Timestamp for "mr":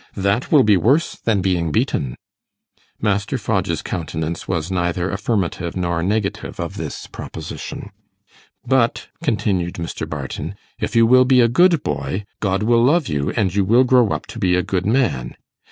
9.75-10.09